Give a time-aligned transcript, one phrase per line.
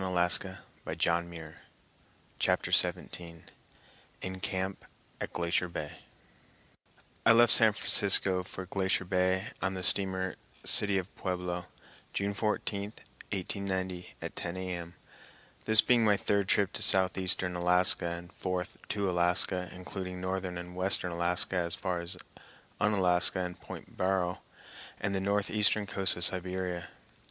[0.01, 1.57] Part III The Trip of 1890
[2.39, 3.43] Chapter XVII
[4.23, 4.83] In Camp
[5.21, 5.99] at Glacier Bay
[7.23, 11.67] I left San Francisco for Glacier Bay on the steamer City of Pueblo,
[12.13, 12.81] June 14,
[13.29, 14.95] 1890, at 10 A.M.,
[15.65, 20.75] this being my third trip to southeastern Alaska and fourth to Alaska, including northern and
[20.75, 22.17] western Alaska as far as
[22.79, 23.95] Unalaska and Pt.
[23.95, 24.39] Barrow
[24.99, 26.87] and the northeastern coast of Siberia.